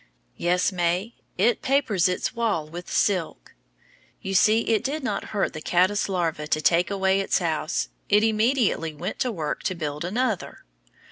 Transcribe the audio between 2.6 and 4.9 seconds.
with silk. You see it